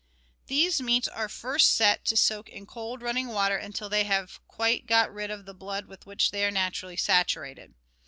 [0.47, 4.87] These meats are first set to soak in cold, running water until they have quite
[4.87, 7.75] got rid of the blood with which they are naturally saturated.